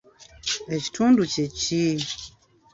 [0.75, 1.81] Ekitundu kye ki?